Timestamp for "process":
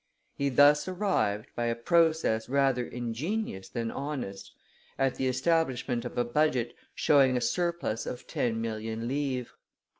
1.75-2.49